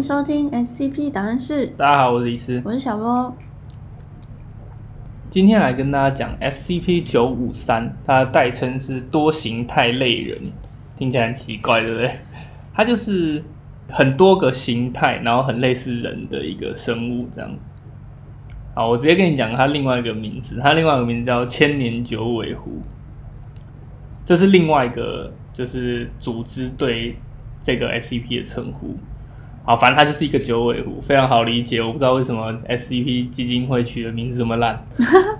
[0.00, 3.36] 迎收听 SCP 档案室，大家好，我是李斯，我是小罗。
[5.28, 10.40] 今天来跟大家讲 SCP 九五三，它的代称是多形态类人，
[10.96, 12.18] 听起来很奇怪，对不对？
[12.72, 13.44] 它就是
[13.90, 17.54] 很多个形态，然后很类似人的一个生物，这样。
[18.74, 22.80] 好，我直接跟你讲它另外一个名字，它另外一个名字叫千年九尾狐，
[24.24, 27.16] 这是另外一个就是组织对
[27.60, 28.96] 这个 SCP 的称呼。
[29.70, 31.80] 好，反正它就是一个九尾狐，非常好理解。
[31.80, 34.74] 我不知道为什么 SCP 基金会取的名字这么烂。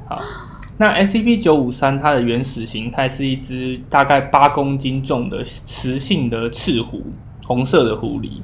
[0.07, 0.23] 好，
[0.79, 7.03] 那 SCP 九五三它的原始形态是一只大概八公斤重的雌性的赤狐，
[7.45, 8.41] 红色的狐狸。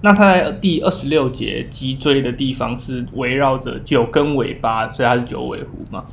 [0.00, 6.06] 那它在第二十六节脊椎的地方是围绕着九根尾巴，所以它是九尾狐嘛。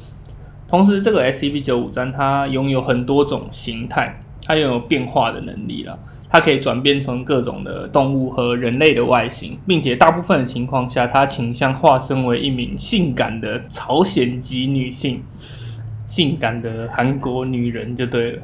[0.68, 4.14] 同时，这个 SCP 九五三它拥有很多种形态，
[4.46, 5.98] 它拥有变化的能力了。
[6.36, 15.24] 它可以转变成各种的动物和人类的外形，并且大部分的情况下，它倾向化身为一名性感的朝鲜籍女性，
[16.06, 18.42] 性感的韩国女人就对了。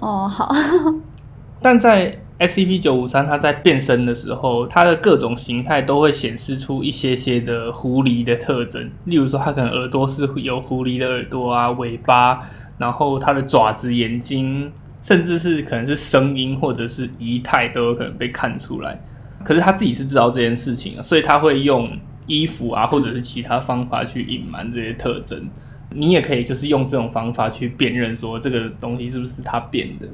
[0.00, 0.54] 哦，好。
[1.62, 12.38] 但在 SCP 九五三，它在变身的时候，它的各种形态都会显示出一些些的狐狸的特征，例如说，它可能耳朵是有狐狸的耳朵啊，尾巴，
[12.76, 14.70] 然后它的爪子、眼睛。
[15.04, 18.98] 甚至是可能是声音或者是仪态都有可能被看出来，
[19.44, 21.94] 可是他自己是知道这件事情啊，所以他会用
[22.26, 25.46] 衣服啊或者是其他方法去隐瞒这些特征。
[25.90, 30.08] 你也可以就是用这种方法去辨认说这个东西是不是他变的。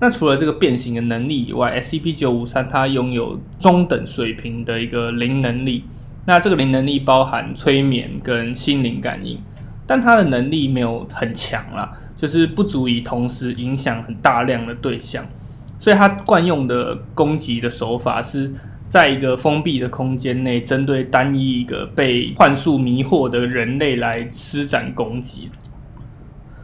[0.00, 5.84] 那除了这个变形的能力以外，SCP 九五三它拥有中等水平的一个灵能力。
[6.26, 9.38] 那这个灵能力包含催眠跟心灵感应。
[9.86, 15.26] 但他的能力没有很强啦，就是不足以同时影响很大量的对象，
[15.78, 18.52] 所以他惯用的攻击的手法是
[18.86, 25.50] 在一个封闭的空间内，针对单一一个被幻术迷惑的人类来施展攻击。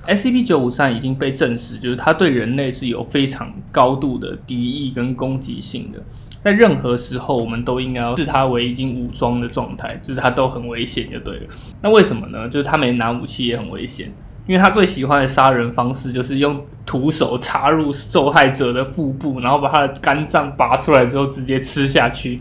[0.06, 6.02] SCP 九五三已经被证实，就是他对人类是有非常高度的敌意跟攻击性的。
[6.42, 11.46] 在任何时候，我们都应该要视他为已经武装的状态，就是他都很危险就对了。
[11.82, 12.48] 那为什么呢？
[12.48, 14.10] 就是他没拿武器也很危险，
[14.46, 22.40] 因为他最喜欢的杀人方式就是用徒手插入受害者的腹部，然后把他的肝脏拔出来之后直接吃下去，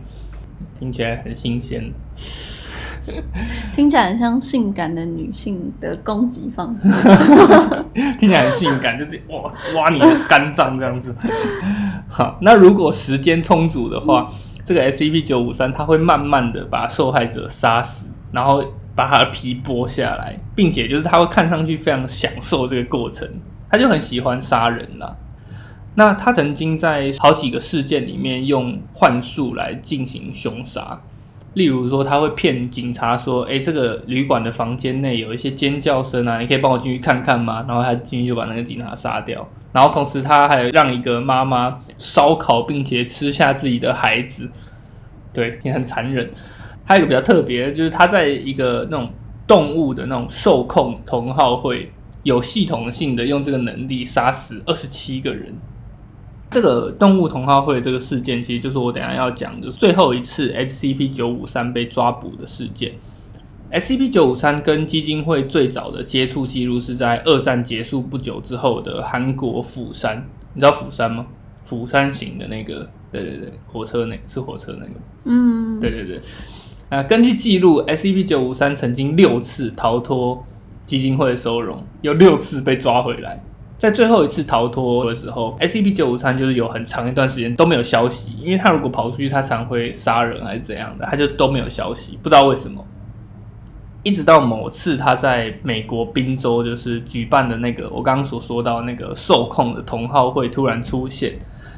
[0.79, 1.91] 听起来很新鲜。
[3.73, 6.87] 听起来很像性感的女性的攻击方式，
[8.19, 11.15] 听起来很性感，就是哇挖你的肝脏这样子。
[12.09, 14.29] 好，那如果时间充足的话，
[14.65, 18.63] 这个 SCP 九五三它会慢慢的把受害者杀死，然后
[18.95, 23.29] 把他的皮剥下来，并且就是他会看上去非常享受这个过程，
[23.69, 25.15] 他就很喜欢杀人啦。
[25.95, 30.99] 那他曾经在好几个事件里面用幻术来进行凶杀。
[31.55, 39.45] 例如说，他会骗警察说：“哎，这个旅馆的房间内有一些尖叫声啊，你可以帮我进去看看吗？”然后他进去就把那个警察杀掉。
[39.71, 44.49] 然后同时，他还让一个妈妈烧烤并且吃下自己的孩子，
[45.31, 46.29] 对，也很残忍。
[46.85, 49.11] 还有一个比较特别，就是他在一个那种
[49.45, 51.87] 动物的那种受控同好会
[52.23, 55.53] 有系统性的用这个能力杀死二十七个人。
[56.49, 62.93] 这个动物同好会这个事件，其实就是我等下要讲的最后一次 SCP 九五三被抓捕的事件。
[63.71, 70.27] SCP 九五三跟基金会最早的接触记录是在二战结束不久之后的韩国釜山。
[70.53, 71.27] 你知道釜山吗？
[71.63, 74.93] 釜山行的那个，对对对，火车那是火车那个。
[75.25, 76.19] 嗯，对对对。
[76.89, 80.43] 啊，根据记录，SCP 九五三曾经六次逃脱
[80.87, 83.39] 基金会的收容，有六次被抓回来。
[83.77, 92.83] 在最后一次逃脱的时候，SCP 九五三就是有很长一段时间都没有消息，因为他如果跑出去，他常会杀人还是怎样的，他就都没有消息，不知道为什么。
[94.03, 101.31] 一直到某次他在美国宾州就是举办的那个我刚刚所说到那个受控的同好会突然出现，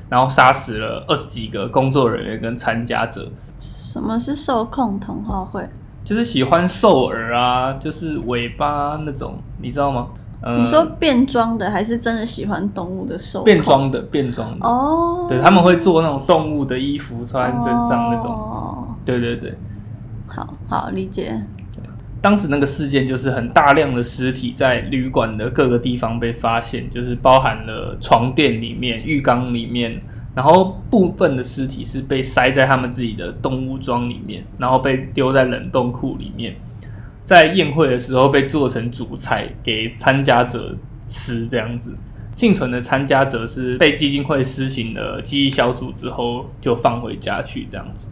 [0.07, 3.27] 然后杀死了二十几个工作人员跟参加者。
[3.59, 5.68] 什么是受控同好会？
[6.03, 10.07] 就是喜欢兽耳啊，就是尾巴那种，你知道吗？
[10.57, 13.44] 你说变装的还是真的喜欢动物的兽？
[13.44, 15.27] 变装的，变装的哦。
[15.29, 18.31] 对，他们会做那种动物的衣服穿身上那种。
[18.31, 19.56] 哦，对对对，
[20.27, 21.39] 好好理解。
[22.21, 30.00] 当时那个事件就是很大量的尸体在旅馆的各个地方被发现，就是包含了床垫里面、浴缸里面，
[30.35, 36.56] 然后部分的尸体是被塞在他们自己的动物装里面，然后被丢在冷冻库里面。
[37.23, 40.75] 在宴会的时候被做成主菜给参加者
[41.07, 41.94] 吃，这样子
[42.35, 48.07] 幸存的参加者是被基金会施行了记忆小组之后就放回家去这样子。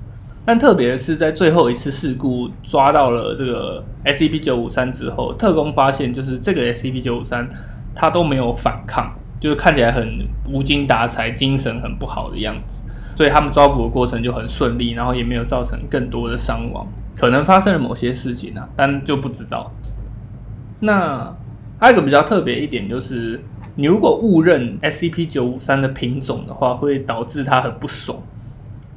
[0.50, 7.48] 但特别是，在最后一次事故抓到了这个 SCP 九五三之后，特工发现就是这个 SCP 九五三
[7.94, 12.82] 它都没有反抗，就是看起来很无精打采、精神很不好的样子，
[13.16, 16.88] 所以他们抓捕的过程就很顺利，然后也没有造成更多的伤亡。
[17.16, 19.72] 可能发生了某些事情啊，但就不知道。
[20.80, 21.32] 那
[21.78, 23.40] 还有一个比较特别一点就是，
[23.76, 28.18] 你如果误认 SCP 九五三的品种的话，会导致它很不爽。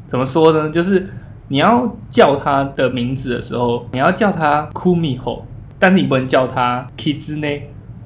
[0.06, 0.70] 怎么说呢？
[0.70, 1.06] 就是
[1.52, 5.42] 你要叫它的名字的时候，你要叫它 Kumiho，
[5.78, 7.64] 但是你不能叫它 Kizune。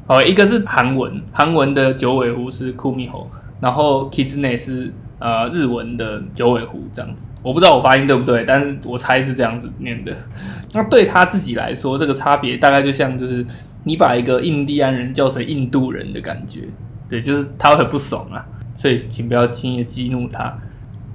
[0.08, 3.26] 哦，一个是韩文，韩文的九尾狐是 Kumiho，
[3.60, 4.92] 然后 Kizune 是。
[5.18, 10.14] 呃，日文的九尾狐这样子，我不知道我发音对不对，但是我猜是这样子念的。
[10.74, 13.44] 那对他自己来说，这个差别大概就像就是
[13.84, 16.68] 你把一个印第安人叫成印度人的感觉，
[17.08, 18.44] 对，就是他会很不爽啊。
[18.76, 20.54] 所以请不要轻易激怒他。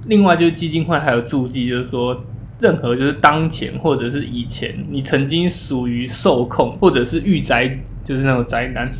[0.06, 2.24] 另外就是基金会还有注记，就是说
[2.60, 8.90] 任何就是当前或者是以前你曾经属于受控或者是御宅，就是那种宅男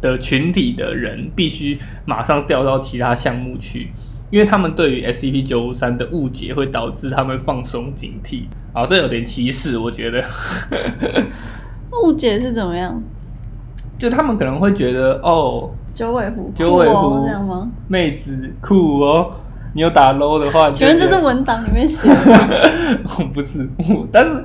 [0.00, 3.88] 的群体的人，必须马上调到其他项目去。
[4.30, 10.24] 因为他们对于 SCP 九五三的误解会导致他们放松警惕，好，这有点歧视，我觉得。
[12.02, 13.02] 误解是怎么样？
[13.98, 17.70] 就他们可能会觉得，哦，九尾狐，九尾狐这样吗？
[17.88, 19.34] 妹子酷哦，
[19.74, 23.24] 你有打 low 的话，请问这是文档里面写的？
[23.32, 23.68] 不是，
[24.12, 24.44] 但是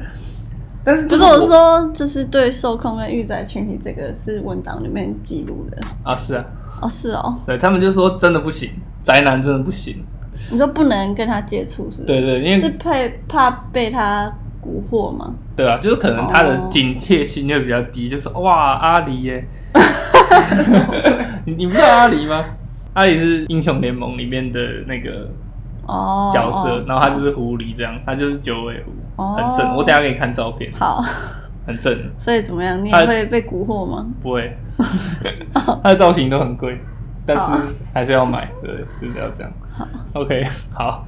[0.84, 6.46] 但是就是我说，就是对受控跟御宅群体，这个是文档里面记录的啊，是啊，
[6.82, 8.70] 哦，是哦，对他们就说真的不行。
[9.04, 10.04] 宅男真的不行，
[10.52, 12.02] 你说不能跟他接触是？
[12.04, 12.92] 对对，因为是怕
[13.28, 14.32] 怕被他
[14.62, 15.34] 蛊惑吗？
[15.56, 19.46] 对啊，就是可能他的警惕心就比较低，就是哇阿狸耶
[21.46, 22.46] 你你不知道阿狸吗？
[22.98, 25.30] 阿里是英雄联盟里面的那个
[25.86, 28.84] 哦角色，然后他就是狐狸这样，他就是九尾
[29.16, 29.76] 狐，很正。
[29.76, 31.04] 我等下给你看照片，好，
[31.68, 31.96] 很正。
[32.18, 32.84] 所以怎么样？
[32.84, 34.08] 你也会被蛊惑吗？
[34.20, 34.52] 不会，
[35.84, 36.76] 他的造型都很贵。
[37.24, 37.52] 但是
[37.94, 39.52] 还是要买，对，就是要这样。
[39.70, 41.06] 好，OK，好。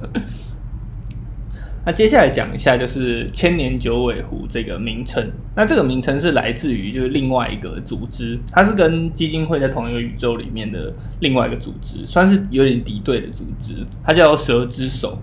[1.90, 5.28] 那接下来讲一下，就是千年九尾狐这个名称。
[5.56, 13.84] 那这个名称是来自于就是另外一个组织，它是跟基金会在同一个宇宙里面的另外一个组织，算是有点敌对的组织。
[14.04, 15.18] 它叫蛇之手，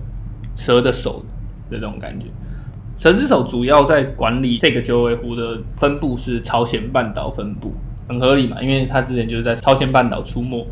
[0.58, 1.24] 蛇的手
[1.70, 2.26] 的这种感觉。
[2.98, 7.74] 蛇之手主要在管理这个九尾狐的分布是朝鲜半岛分布，
[8.10, 10.68] 很合理嘛，因为它之前就是在朝鲜半岛出没。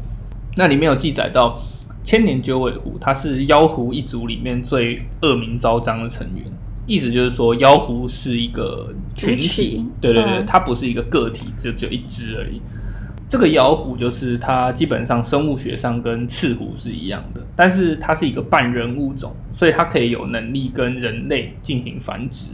[0.58, 1.58] 那里面有记载到，
[2.06, 6.46] 千年九尾狐，它是妖狐一族里面最恶名昭彰的成员。
[6.86, 12.62] 意思就是说，妖狐是一个群体，对对对，它不是一个个体，就只有一只而已。
[13.28, 22.50] 这个妖狐就是它基本上生物学上跟赤狐是一样的，但是它是一个半人物种，所以它可以有能力跟人类进行繁殖。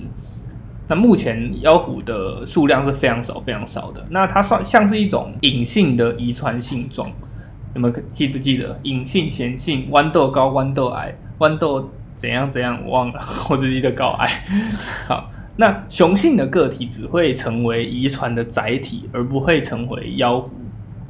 [0.88, 4.07] 那目前妖狐的数量是非常少、非常少的。
[4.09, 7.12] 那它算像是一种隐性的遗传性状。
[7.73, 12.79] 有没有记不记得隐性、显性、豌豆高、豌豆矮、豌豆怎样怎样？
[12.85, 13.19] 我忘了，
[13.50, 14.44] 我只记得高矮。
[15.07, 20.51] 好，那雄性的个体只会成为遗传的载体，而不会成为妖狐。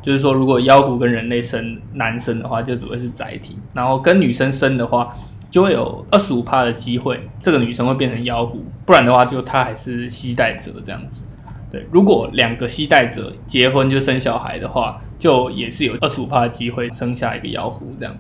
[0.02, 5.06] 就是说，如果妖狐跟人类生男生的话，就只会是载体；然后跟女生生的话，
[5.52, 8.64] 就会有二十五帕的机会，这个女生会变成妖狐。
[8.84, 11.24] 不然的话，就她还是携带者这样子。
[11.72, 17.88] 对，如果两个携带者结婚就生小孩的话，就也是有二十五的机会生下一个妖狐。
[17.98, 18.14] 这样，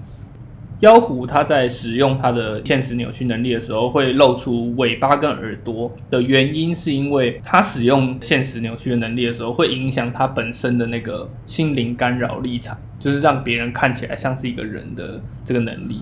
[0.80, 16.02] 妖狐它在使用它的现实扭曲能力的时候，会露出尾巴跟耳朵的原因，是因为它使用现实扭曲的能力的时候，会影响它本身的那个心灵干扰立场，就是让别人看起来像是一个人的这个能力。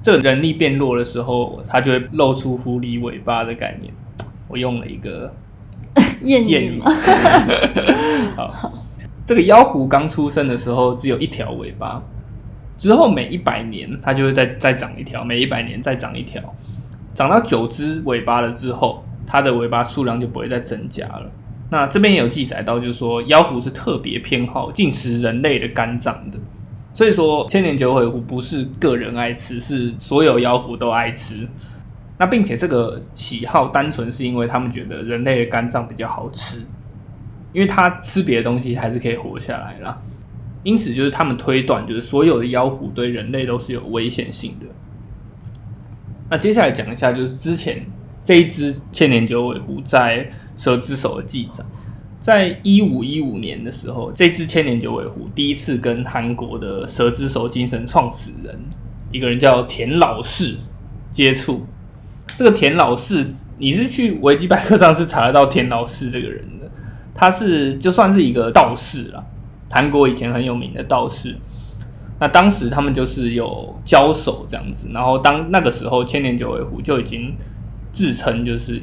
[0.00, 3.92] 这个能力变弱的时候，它就会露出狐狸尾巴的概念。
[4.48, 5.30] 我用了一个。
[6.22, 6.80] 谚语
[8.36, 8.72] 好，
[9.24, 12.02] 这个妖狐刚出生的时候只有一条尾巴，
[12.76, 16.42] 之后每一百年它就会再再长一条，每一百年再长一条，
[17.14, 21.30] 长到九只尾巴了之后，它的尾巴数量就不会再增加了。
[21.70, 26.38] 那这边也有记载到，就是说妖狐是特别偏好进食人类的肝脏的，
[26.92, 31.48] 所以说千年九尾狐不是个人爱吃，是所有妖狐都爱吃。
[32.20, 36.58] 那并且这个喜好单纯是因为他们觉得人类的肝脏比较好吃，
[37.54, 39.98] 因为他吃别的东西还是可以活下来啦。
[40.62, 44.66] 因此就是他们推断，就是所有的妖狐对人类都是有危险性的。
[46.28, 47.82] 那接下来讲一下，就是之前
[48.22, 51.64] 这一只千年九尾狐在蛇之手的记载。
[52.20, 58.54] 在一五一五年的时候，这只千年九尾狐第一次跟韩国的蛇之手精神创始人
[59.10, 60.58] 一个人叫田老氏
[61.10, 61.64] 接触。
[62.36, 63.26] 这个田老四，
[63.58, 66.70] 你是去维基百科上是查得到田老四这个人的，
[67.14, 69.24] 他是就算是一个道士了，
[69.70, 71.36] 韩国以前很有名的道士。
[72.18, 77.34] 那当时他们就是有交手这样子，然后当那个时候千年九尾狐就已经
[77.92, 78.82] 自称就是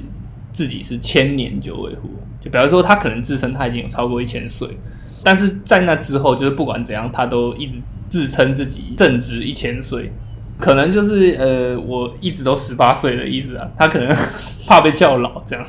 [0.51, 2.10] 自己是千年九尾狐，
[2.42, 4.75] 就比方说他可能自称他已经有超过一千岁，
[5.24, 10.12] 但是在那之后就是不管怎样，他都一直自称自己正值一千岁，
[10.60, 14.08] 可能就是呃我一直都十八岁的意思啊，他可能
[14.68, 15.66] 怕被叫老这样。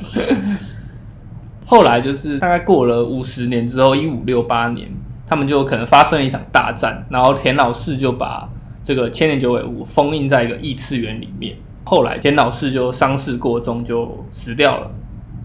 [1.66, 4.88] 后来就是大概过了五十年之后，一五六八年。
[5.30, 8.48] 他们就可能发生了一场大战，然后田老四就把
[8.82, 11.54] 这个千年九尾狐封印在一个异次元里面。
[11.84, 14.90] 后来田老四就伤势过重，就死掉了。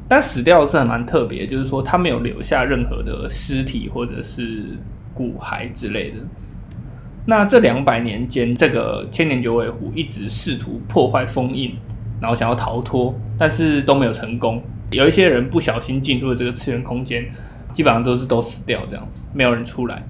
[0.08, 4.64] 但死掉是很蛮特别，就是说他没有留下任何的尸体或者是
[5.14, 6.20] 骨骸之类的。
[7.25, 11.74] 那这两百年间，这个千年九尾狐一直试图破坏封印，
[12.20, 14.62] 然后想要逃脱，但是都没有成功。
[14.92, 17.25] 有一些人不小心进入了这个次元空间。
[17.74, 20.03] 基本上都是都死掉这样子，没有人出来。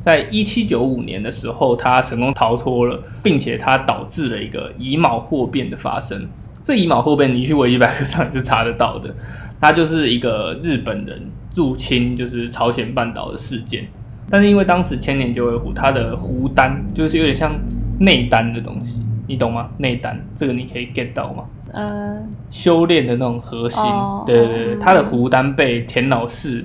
[0.00, 6.26] 在一七九五年的时候，他成功逃脱了，并且他导致了一个乙卯祸变的发生。
[6.64, 9.14] 这乙卯祸变，你去维基百科上是查得到的。
[9.60, 13.86] 它就是一个日本人入侵就是朝鲜半岛的事件。
[14.30, 17.58] 但是因为当时千年九尾狐它的狐丹就是有点像
[18.00, 19.70] 内丹的东西，你懂吗？
[19.78, 21.44] 内丹这个你可以 get 到吗？
[21.72, 23.82] 呃，修炼的那种核心，
[24.26, 26.64] 对对对，他的狐丹被田老四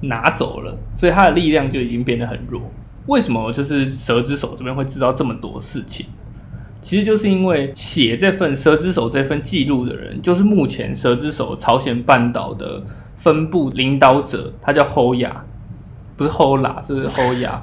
[0.00, 2.60] 拿走了，所以他的力量就已经变得很弱。
[3.06, 6.06] 为什么就是蛇之手这边会知道这么多事情？
[6.80, 12.82] 其实就是因为写这份蛇之手这份记录的人，就是目前蛇之手朝鲜半岛的
[13.16, 15.44] 分部领导者，他叫侯雅，
[16.16, 17.62] 不是后拉，是后牙。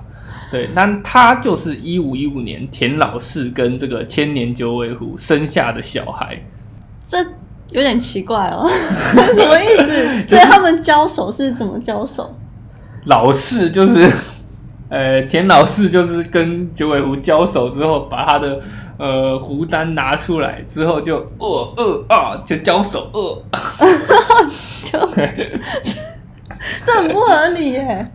[0.51, 6.39] 对，那他就是一五一五年田老四跟这个千年九尾狐生下的小孩。
[7.05, 7.19] 这
[7.69, 10.27] 有点奇怪哦， 什么意思？
[10.27, 12.35] 所以他们交手是怎么交手？
[13.05, 14.11] 老四就是，
[14.89, 18.59] 呃，田老四就是跟九尾狐交手之后，把他的
[18.97, 23.19] 呃狐丹拿出来之后，就二二二，就交手二，
[24.83, 24.99] 就
[26.83, 28.11] 这很不合理耶。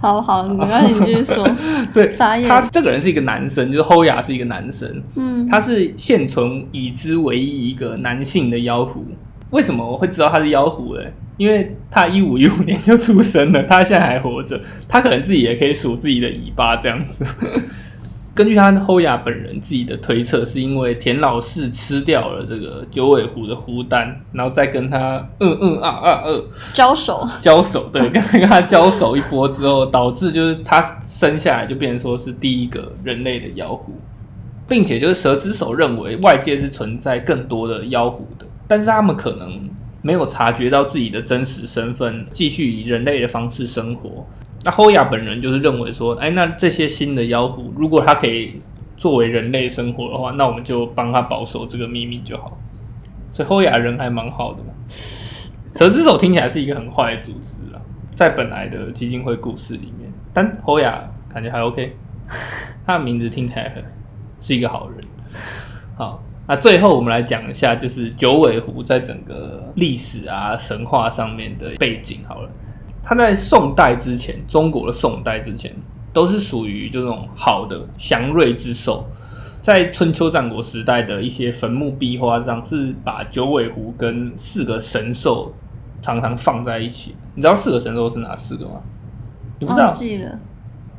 [0.00, 1.44] 好好，没关系，你继续说。
[1.90, 2.08] 所以
[2.46, 5.02] 他这个人是一个男生，就是侯雅是一个男生。
[5.16, 9.04] 嗯，他是现存已知唯一一个男性的妖狐。
[9.50, 11.02] 为什么我会知道他是妖狐呢？
[11.36, 17.24] 因为他一五一五年就出生了，他现在还活着，他可能自己也可以数自己的尾巴这样子。
[18.38, 33.92] 根据他后雅本人自己的推测，是因为田老四吃掉了这个九尾狐的狐丹，然后再跟他嗯嗯啊啊二交手交手，对，跟跟他交手一波之后，导致就是他生下来就变成说是第一个人类的妖狐，
[34.68, 39.68] 并且就是蛇之手认为外界是存在更多的妖狐的，但是他们可能
[40.00, 44.24] 没有察觉到自己的真实身份，继续以人类的方式生活。
[44.68, 48.60] 那侯雅本人就是认为说，哎，那这些新的妖狐，如果他可以
[48.98, 52.58] 作为人类生活的话，那我们就帮他保守这个秘密就好。
[53.32, 54.74] 所以后亚人还蛮好的嘛。
[54.86, 57.80] 蛇之手听起来是一个很坏的组织啊，
[58.14, 61.96] 在本来的基金会故事里面，但侯雅感觉还 OK，
[62.84, 63.82] 他的名字听起来很
[64.38, 65.00] 是一个好人。
[65.96, 72.50] 好，那最后我们来讲一下，就是九尾狐在整个历史啊神话上面的背景好了。
[73.08, 75.74] 它在宋代之前，中国的宋代之前，
[76.12, 79.02] 都是属于这种好的祥瑞之兽。
[79.62, 85.50] 在春秋战国时代的一些坟墓壁画上，是把九尾狐跟四个神兽
[86.02, 87.16] 常常放在一起。
[87.34, 88.72] 你知道四个神兽是哪四个吗？
[89.58, 89.90] 你不知道？
[89.90, 90.38] 记了。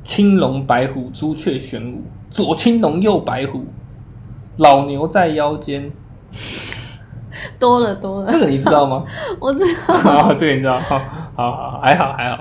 [0.01, 2.01] 青龙、白虎、朱雀、玄武。
[2.32, 3.66] 左青龙，右白虎，
[4.58, 5.92] 老牛在腰间。
[7.60, 9.06] 多了多了，这个你知道吗？
[9.39, 9.63] 我知
[10.04, 11.00] 道， 这个你知道，好，
[11.39, 12.38] 好，好，还好，还好。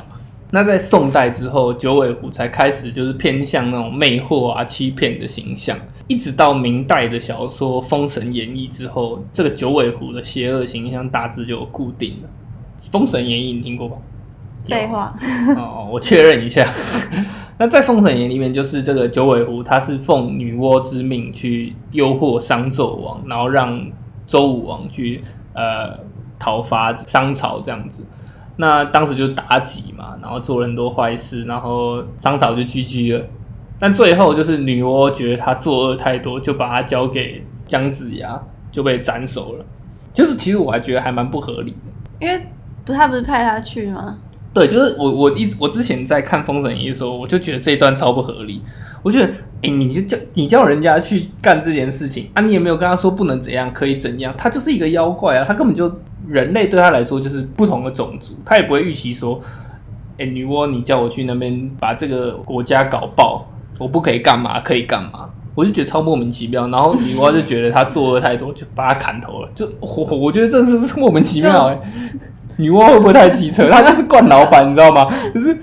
[0.50, 5.78] 那在宋代之后，九尾狐才开始就是偏向那种魅惑啊、欺骗的形象，
[6.08, 12.28] 一直到明代的小说《封神演义》之后，这个九尾狐的邪恶形象大致就固定了。
[12.90, 13.96] 《封神演义》你听过吧？
[14.64, 15.14] 废话。
[15.56, 16.68] 哦，我确认一下。
[17.58, 23.80] 那在《封神演义》里面，就是这个九尾狐，它是奉女娲之命去诱惑商纣王，然后让。
[24.26, 25.18] 周武王去
[25.54, 26.00] 呃
[26.38, 28.04] 讨伐商朝这样子，
[28.60, 33.24] 那当时就妲己嘛，然后做了很多坏事，然后商朝就 GG 了。
[33.78, 39.64] 但最后就是女娲觉得她作恶太多，就把他交给姜子牙，就被斩首了。
[40.12, 42.44] 就是其实我还觉得还蛮不合理的，因为
[42.84, 44.18] 不他不是派他去吗？
[44.58, 48.60] 对，就是我我一我之前在看《封神演义》的时候，我就觉得这一段超不合理。
[49.02, 59.40] 我觉得，哎，你就叫你叫人家去干这件事情啊，你也没有跟他说不能怎样，可以怎样，他就是一个妖怪啊，他根本就人类对他来说就是不同的种族，他也不会预期说，
[60.18, 63.46] 哎，女娲你叫我去那边把这个国家搞爆，
[63.78, 65.30] 我不可以干嘛，可以干嘛？
[65.54, 66.68] 我就觉得超莫名其妙。
[66.68, 69.48] 然后女娲就觉得他作恶太多，就把他砍头了。
[69.54, 71.80] 就我我觉得真的是莫名其妙哎。
[72.58, 73.70] 女娲会不会太机车？
[73.70, 75.06] 她就是惯老板，你知道吗？
[75.32, 75.56] 就是，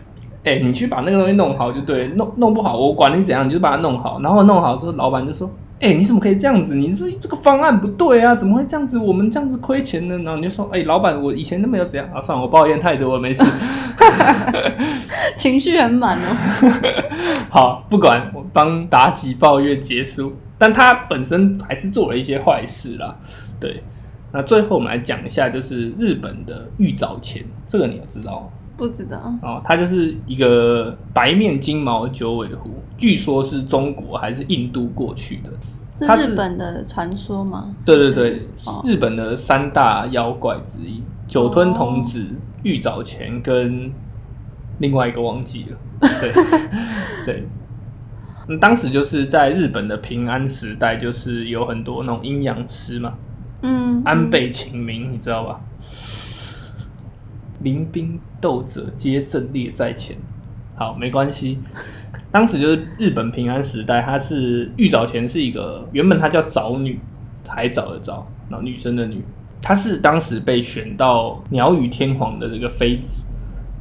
[0.45, 4.19] 哎，你去把那个东西弄好就对，弄弄不好我管你怎样，你就把它弄好。
[4.23, 5.49] 然后弄好之后，老板就说
[5.81, 6.73] ：“哎，你怎么可以这样子？
[6.75, 8.97] 你是这个方案不对啊，怎么会这样子？
[8.97, 13.43] 我们这样子亏钱呢？”然后你就说：“哎，老板，我以前都没有怎样啊，算了，我抱怨太多了，没事。
[15.35, 16.71] ”情绪很满哦。
[17.51, 23.13] 好，不管我帮妲己抱怨结束，但他本身还是做了一些坏事啦，
[23.59, 23.81] 对。
[24.35, 28.47] 那最后我们来讲一下，就是日本的玉藻前，这个你要知道吗？
[28.75, 37.73] 不知道哦，它就是一个白面金毛九尾狐，据说是中国还是印度过去的，是日本的传说吗？
[37.85, 38.41] 对对对，
[38.83, 42.25] 日本的三大妖怪之一，九吞童子、
[42.63, 43.89] 玉藻前跟
[44.79, 45.77] 另外一个忘记了，
[46.19, 46.33] 对
[47.25, 47.45] 对。
[48.59, 53.13] 当时就是在日本的平安时代，就是有很多那种阴阳师嘛。
[53.65, 55.59] 嗯，安倍晴明，你知道吧？
[57.61, 60.15] 临兵斗者皆阵列在前。
[60.75, 61.57] 好，没关系。
[62.31, 66.99] 当时就是日本平安时代，她是玉藻前是一个原本她叫藻女，
[67.47, 69.23] 海藻的藻，然后女生的女。
[69.61, 73.23] 她是当时被选到鸟羽天皇的这个妃子，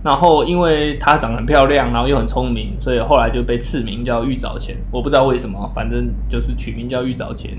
[0.02, 4.76] 然后因为她长得很漂亮，然后又很聪明，所以后来就被赐名叫玉藻前。
[4.90, 7.58] 我不知道为什么，反正就是取名叫玉藻前。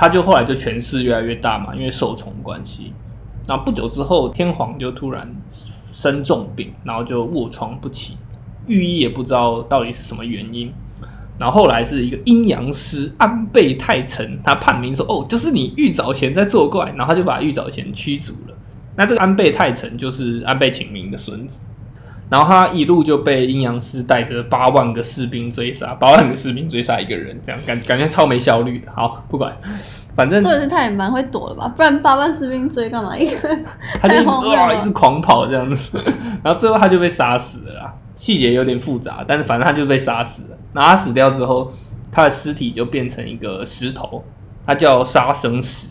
[0.00, 2.90] 他就后来就权势越来越大嘛，因为受宠关系。
[3.46, 5.30] 然后不久之后，天皇就突然
[5.92, 8.16] 生重病，然后就卧床不起，
[8.66, 10.72] 御医也不知道到底是什么原因。
[11.38, 18.56] 然后后来是一个阴阳师安倍太臣，他判明说：“哦，就是你玉藻前在作怪。”然后他就把玉藻前驱逐了。
[18.96, 21.60] 那这个安倍太臣就是安倍晴明的孙子。
[22.30, 28.90] 然后他一路就被阴阳师带着八万个士兵追杀，八万个士兵追杀一个人，这样感感觉超没效率的。
[28.92, 29.54] 好，不管，
[30.14, 31.66] 反正这是他也蛮会躲的吧？
[31.76, 33.18] 不然八万士兵追干嘛？
[33.18, 33.36] 一个
[34.00, 35.98] 他就一直哇， 一直狂跑这样子，
[36.42, 37.74] 然后最后他就被杀死了。
[37.74, 37.90] 啦。
[38.14, 40.48] 细节有点复杂，但是反正他就被杀死了。
[40.74, 41.72] 然后他死掉之后，
[42.12, 44.22] 他的尸体就变成一个石头，
[44.66, 45.88] 他叫杀生石。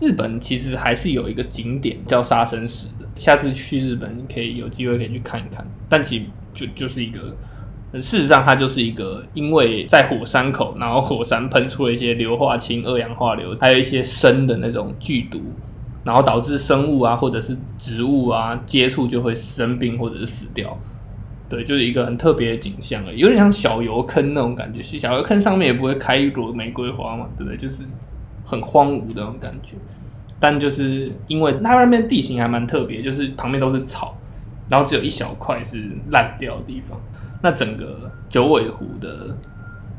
[0.00, 3.03] 日本其实还是有一个景点叫杀生石的。
[3.14, 5.66] 下次去日本，你可以有机会可以去看一看。
[5.88, 7.20] 但其实就就是一个，
[8.00, 15.40] 事实上它就是一个，因为在火山口，然后火山喷出了一些硫化氢、二氧化硫，还有一些砷的那种剧毒，
[16.02, 20.76] 然后导致生物啊或者是植物啊接触就会生病或者是死掉。
[21.48, 24.80] 对，就是一个很特别的景象，有点像小油坑那种感觉。
[24.80, 27.56] 小油坑上面也不会开一朵玫瑰花嘛，对不对？
[27.56, 27.84] 就是
[28.44, 29.76] 很荒芜的那种感觉。
[30.38, 34.16] 但就是因为它那边地形还蛮特别，就是旁边都是草，
[34.68, 37.00] 然后只有一小块是烂掉的地方。
[37.42, 39.34] 那整个九尾狐的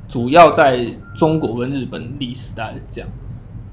[0.07, 3.09] 主要在中国跟日本历史大概是这样。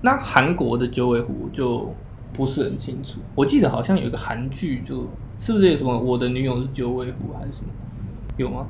[0.02, 1.94] 那韩国的九尾狐就
[2.32, 3.20] 不是很清楚。
[3.34, 7.68] 我记得好像有一个韩剧，就是不是有什么我的女友是九尾狐还是什么？
[8.38, 8.66] 有吗？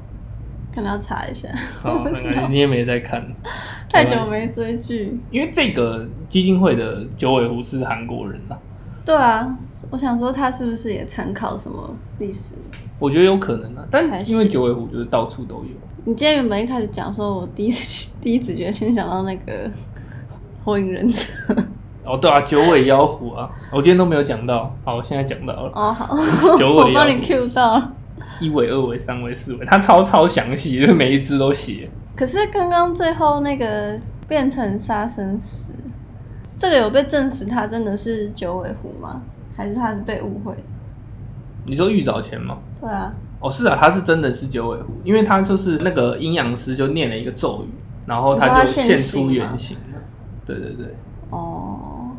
[0.74, 1.48] 可能要查一下。
[1.82, 2.04] 好，
[2.48, 3.24] 你也没在看，
[3.90, 5.18] 太久没追剧。
[5.30, 8.56] 因为这个基金会的九尾狐是韩国人啊。
[9.04, 9.56] 对啊，
[9.90, 12.54] 我想说他是不是也参考什么历史？
[12.98, 15.70] 我觉得有可能啊，但因为九尾狐就是到处都有。
[16.04, 19.70] 你今天原本一开始讲说，我第一次 第一直觉先想到那个
[20.64, 21.24] 火影忍者。
[22.04, 25.72] 哦，对啊，九尾妖狐啊，我今天都没有讲到，好，我现在讲到了。
[25.74, 26.16] 哦，好，
[26.58, 27.90] 九尾妖狐，我帮你 Q 到。
[28.42, 31.88] 一尾、二尾、三尾、四尾，它超超详细， 就是每一只都写。
[32.16, 35.72] 可是刚刚最后那个变成杀生石，
[36.58, 39.22] 这个有被证实它真的是九尾狐吗？
[39.56, 40.54] 还是它是被误会？
[41.64, 42.58] 你说玉藻前吗？
[42.80, 43.14] 对啊。
[43.40, 47.72] 哦，是啊，它是真的是九尾狐，因为它就是那个阴阳师就念了一个咒语，
[48.06, 50.00] 然后它就现出原形了。
[50.44, 50.94] 对对对。
[51.30, 52.10] 哦。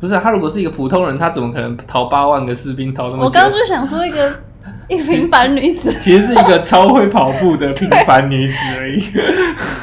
[0.00, 3.24] 不是，他如果是一个普通人，他怎么可能逃八万个士兵逃那么？
[3.24, 4.40] 我刚刚就想说一个。
[4.88, 9.02] 一个平凡女子， 其实是一个超会跑步的平凡女子而已。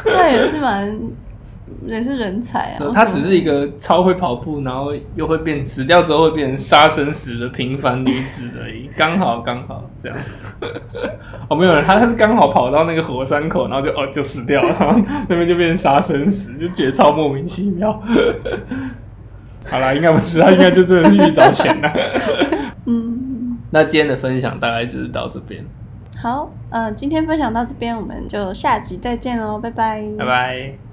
[0.06, 1.00] 那也是蛮，
[1.88, 2.86] 也是人才啊。
[2.94, 10.18] 她只是一个超会跑步，然后又会变死掉之后会变成杀生石的平凡女子而已，刚好刚好这样。
[11.48, 14.96] 哦，没有人，她她是刚好跑到那个火山口，然后就哦就死掉了，
[15.28, 17.92] 那边就变成杀生石，就觉得超莫名其妙。
[19.66, 21.94] 好啦，应该不是，他应该就真的是遇着钱了。
[23.70, 23.72] 嗯。
[23.72, 25.64] 那今天的分享大概就是到这边，
[26.18, 30.89] 好，呃，今天分享到这边，我们就下集再见喽，拜拜，拜拜。